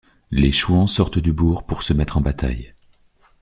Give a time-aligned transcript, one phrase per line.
[0.31, 2.73] Les Chouans sortent du bourg pour se mettre en bataille.